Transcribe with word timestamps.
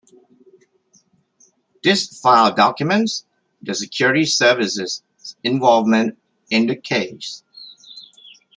This 1.83 2.07
file 2.21 2.51
documents 2.55 3.23
the 3.61 3.75
Security 3.75 4.25
Service's 4.25 5.03
involvement 5.43 6.17
in 6.49 6.65
the 6.65 6.75
case. 6.75 7.43